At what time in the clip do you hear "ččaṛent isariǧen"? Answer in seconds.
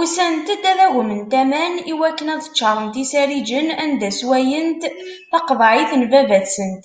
2.52-3.68